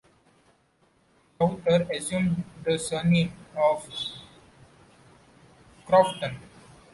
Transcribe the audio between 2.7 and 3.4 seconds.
surname